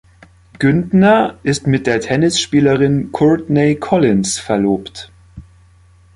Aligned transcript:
Güntner 0.57 1.37
ist 1.43 1.67
mit 1.67 1.85
der 1.85 1.99
Tennisspielerin 2.01 3.11
Courtney 3.11 3.75
Collins 3.75 4.39
verlobt. 4.39 5.11